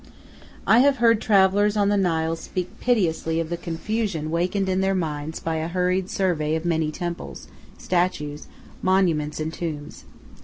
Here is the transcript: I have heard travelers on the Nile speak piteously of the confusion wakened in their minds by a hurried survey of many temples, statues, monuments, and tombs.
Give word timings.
I 0.65 0.79
have 0.79 0.97
heard 0.97 1.21
travelers 1.21 1.77
on 1.77 1.89
the 1.89 1.95
Nile 1.95 2.35
speak 2.35 2.79
piteously 2.79 3.39
of 3.39 3.49
the 3.51 3.55
confusion 3.55 4.31
wakened 4.31 4.67
in 4.67 4.81
their 4.81 4.95
minds 4.95 5.39
by 5.39 5.57
a 5.57 5.67
hurried 5.67 6.09
survey 6.09 6.55
of 6.55 6.65
many 6.65 6.89
temples, 6.89 7.47
statues, 7.77 8.47
monuments, 8.81 9.39
and 9.39 9.53
tombs. 9.53 10.05